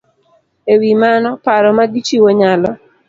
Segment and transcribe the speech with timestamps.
[0.71, 2.69] E wi mano, paro ma gichiwo nyalo